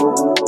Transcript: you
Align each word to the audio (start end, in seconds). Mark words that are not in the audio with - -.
you 0.00 0.47